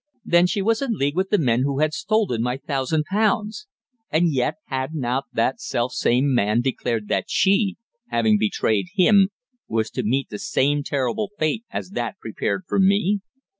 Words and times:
Then 0.25 0.47
she 0.47 0.63
was 0.63 0.81
in 0.81 0.93
league 0.97 1.15
with 1.15 1.29
the 1.29 1.37
men 1.37 1.61
who 1.61 1.77
had 1.77 1.93
stolen 1.93 2.41
my 2.41 2.57
thousand 2.57 3.03
pounds! 3.03 3.67
And 4.09 4.33
yet 4.33 4.55
had 4.65 4.95
not 4.95 5.25
that 5.31 5.61
selfsame 5.61 6.23
man 6.23 6.61
declared 6.61 7.07
that 7.09 7.25
she, 7.27 7.77
having 8.07 8.39
betrayed 8.39 8.87
him, 8.95 9.29
was 9.67 9.91
to 9.91 10.01
meet 10.01 10.29
the 10.29 10.39
same 10.39 10.81
terrible 10.81 11.29
fate 11.37 11.65
as 11.69 11.91
that 11.91 12.17
prepared 12.17 12.63
for 12.67 12.79
me? 12.79 13.19